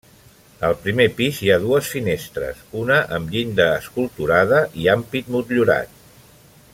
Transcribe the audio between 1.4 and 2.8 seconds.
hi ha dues finestres,